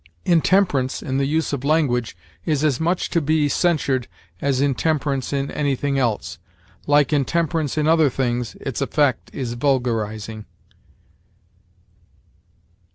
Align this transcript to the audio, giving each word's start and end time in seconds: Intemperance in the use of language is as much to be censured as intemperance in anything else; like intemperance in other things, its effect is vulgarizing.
Intemperance 0.25 1.03
in 1.03 1.19
the 1.19 1.27
use 1.27 1.53
of 1.53 1.63
language 1.63 2.17
is 2.43 2.63
as 2.63 2.79
much 2.79 3.07
to 3.11 3.21
be 3.21 3.47
censured 3.47 4.07
as 4.41 4.59
intemperance 4.59 5.31
in 5.31 5.51
anything 5.51 5.99
else; 5.99 6.39
like 6.87 7.13
intemperance 7.13 7.77
in 7.77 7.85
other 7.87 8.09
things, 8.09 8.55
its 8.55 8.81
effect 8.81 9.29
is 9.31 9.53
vulgarizing. 9.53 10.45